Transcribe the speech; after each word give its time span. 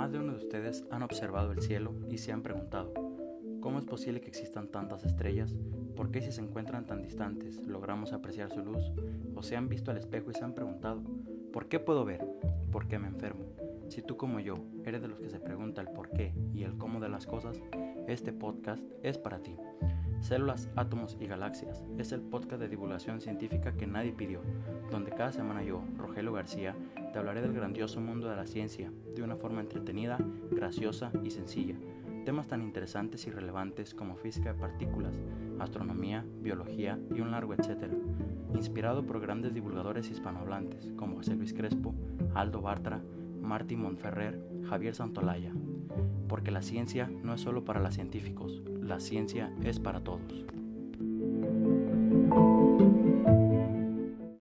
Más 0.00 0.12
de 0.12 0.18
uno 0.18 0.32
de 0.32 0.38
ustedes 0.38 0.82
han 0.90 1.02
observado 1.02 1.52
el 1.52 1.60
cielo 1.60 1.92
y 2.08 2.16
se 2.16 2.32
han 2.32 2.40
preguntado, 2.40 2.90
¿cómo 3.60 3.78
es 3.78 3.84
posible 3.84 4.22
que 4.22 4.28
existan 4.28 4.68
tantas 4.68 5.04
estrellas? 5.04 5.54
¿Por 5.94 6.10
qué 6.10 6.22
si 6.22 6.32
se 6.32 6.40
encuentran 6.40 6.86
tan 6.86 7.02
distantes 7.02 7.66
logramos 7.66 8.14
apreciar 8.14 8.50
su 8.50 8.64
luz? 8.64 8.94
¿O 9.34 9.42
se 9.42 9.56
han 9.56 9.68
visto 9.68 9.90
al 9.90 9.98
espejo 9.98 10.30
y 10.30 10.34
se 10.34 10.42
han 10.42 10.54
preguntado, 10.54 11.02
¿por 11.52 11.68
qué 11.68 11.80
puedo 11.80 12.06
ver? 12.06 12.26
¿Por 12.72 12.88
qué 12.88 12.98
me 12.98 13.08
enfermo? 13.08 13.44
Si 13.90 14.00
tú 14.00 14.16
como 14.16 14.40
yo 14.40 14.64
eres 14.86 15.02
de 15.02 15.08
los 15.08 15.20
que 15.20 15.28
se 15.28 15.38
pregunta 15.38 15.82
el 15.82 15.88
por 15.88 16.08
qué 16.08 16.32
y 16.54 16.62
el 16.62 16.78
cómo 16.78 16.98
de 16.98 17.10
las 17.10 17.26
cosas, 17.26 17.60
este 18.08 18.32
podcast 18.32 18.82
es 19.02 19.18
para 19.18 19.42
ti. 19.42 19.54
Células, 20.20 20.68
átomos 20.76 21.16
y 21.18 21.26
galaxias 21.26 21.82
es 21.98 22.12
el 22.12 22.20
podcast 22.20 22.60
de 22.60 22.68
divulgación 22.68 23.20
científica 23.20 23.72
que 23.72 23.86
nadie 23.86 24.12
pidió, 24.12 24.42
donde 24.90 25.10
cada 25.10 25.32
semana 25.32 25.64
yo, 25.64 25.82
Rogelio 25.96 26.32
García, 26.32 26.76
te 27.12 27.18
hablaré 27.18 27.40
del 27.40 27.54
grandioso 27.54 28.00
mundo 28.00 28.28
de 28.28 28.36
la 28.36 28.46
ciencia 28.46 28.92
de 29.16 29.22
una 29.22 29.36
forma 29.36 29.62
entretenida, 29.62 30.18
graciosa 30.50 31.10
y 31.24 31.30
sencilla. 31.30 31.74
Temas 32.26 32.48
tan 32.48 32.60
interesantes 32.60 33.26
y 33.26 33.30
relevantes 33.30 33.94
como 33.94 34.14
física 34.14 34.52
de 34.52 34.60
partículas, 34.60 35.18
astronomía, 35.58 36.24
biología 36.42 36.98
y 37.14 37.20
un 37.20 37.30
largo 37.30 37.54
etcétera. 37.54 37.94
Inspirado 38.54 39.06
por 39.06 39.20
grandes 39.20 39.54
divulgadores 39.54 40.10
hispanohablantes 40.10 40.92
como 40.96 41.16
José 41.16 41.34
Luis 41.34 41.54
Crespo, 41.54 41.94
Aldo 42.34 42.60
Bartra, 42.60 43.02
Martín 43.40 43.80
Monferrer, 43.80 44.38
Javier 44.68 44.94
Santolaya 44.94 45.54
porque 46.40 46.52
la 46.52 46.62
ciencia 46.62 47.06
no 47.22 47.34
es 47.34 47.42
solo 47.42 47.66
para 47.66 47.80
los 47.80 47.92
científicos, 47.92 48.62
la 48.80 48.98
ciencia 48.98 49.52
es 49.62 49.78
para 49.78 50.02
todos. 50.02 50.46